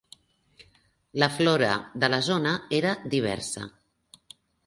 [1.23, 1.69] La flora
[2.05, 3.67] de la zona era diversa.